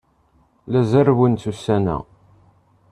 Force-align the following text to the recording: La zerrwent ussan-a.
La 0.71 0.81
zerrwent 0.89 1.43
ussan-a. 1.51 1.97